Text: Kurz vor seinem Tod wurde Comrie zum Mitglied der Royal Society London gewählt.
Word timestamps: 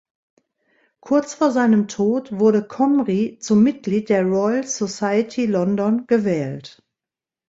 Kurz 0.99 1.35
vor 1.35 1.51
seinem 1.51 1.87
Tod 1.87 2.39
wurde 2.39 2.67
Comrie 2.67 3.37
zum 3.37 3.61
Mitglied 3.61 4.09
der 4.09 4.23
Royal 4.23 4.63
Society 4.63 5.45
London 5.45 6.07
gewählt. 6.07 6.83